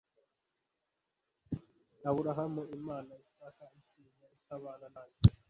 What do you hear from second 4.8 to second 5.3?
nanjye